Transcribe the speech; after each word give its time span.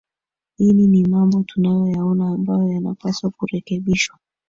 ini 0.57 0.87
ni 0.87 1.05
mambo 1.07 1.43
tunayo 1.43 1.87
yaona 1.91 2.27
ambayo 2.29 2.69
yanapaswa 2.71 3.29
kurekebishwa 3.31 4.17